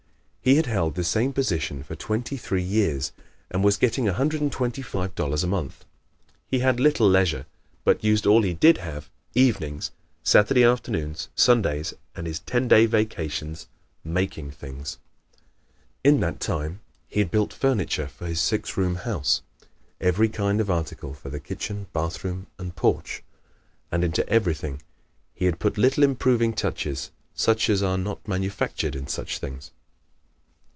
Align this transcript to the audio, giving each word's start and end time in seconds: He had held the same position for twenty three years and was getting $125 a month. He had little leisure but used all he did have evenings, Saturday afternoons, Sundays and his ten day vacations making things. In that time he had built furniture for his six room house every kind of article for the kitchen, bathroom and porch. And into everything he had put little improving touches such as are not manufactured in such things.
He 0.43 0.55
had 0.55 0.65
held 0.65 0.95
the 0.95 1.03
same 1.03 1.33
position 1.33 1.83
for 1.83 1.95
twenty 1.95 2.35
three 2.35 2.63
years 2.63 3.11
and 3.51 3.63
was 3.63 3.77
getting 3.77 4.05
$125 4.05 5.43
a 5.43 5.47
month. 5.47 5.85
He 6.47 6.59
had 6.61 6.79
little 6.79 7.07
leisure 7.07 7.45
but 7.83 8.03
used 8.03 8.25
all 8.25 8.41
he 8.41 8.55
did 8.55 8.79
have 8.79 9.11
evenings, 9.35 9.91
Saturday 10.23 10.63
afternoons, 10.63 11.29
Sundays 11.35 11.93
and 12.15 12.25
his 12.25 12.39
ten 12.39 12.67
day 12.67 12.87
vacations 12.87 13.67
making 14.03 14.49
things. 14.49 14.97
In 16.03 16.19
that 16.21 16.39
time 16.39 16.79
he 17.07 17.19
had 17.19 17.29
built 17.29 17.53
furniture 17.53 18.07
for 18.07 18.25
his 18.25 18.41
six 18.41 18.75
room 18.75 18.95
house 18.95 19.43
every 20.01 20.27
kind 20.27 20.59
of 20.59 20.71
article 20.71 21.13
for 21.13 21.29
the 21.29 21.39
kitchen, 21.39 21.85
bathroom 21.93 22.47
and 22.57 22.75
porch. 22.75 23.21
And 23.91 24.03
into 24.03 24.27
everything 24.27 24.81
he 25.35 25.45
had 25.45 25.59
put 25.59 25.77
little 25.77 26.03
improving 26.03 26.53
touches 26.53 27.11
such 27.35 27.69
as 27.69 27.83
are 27.83 27.95
not 27.99 28.27
manufactured 28.27 28.95
in 28.95 29.05
such 29.05 29.37
things. 29.37 29.69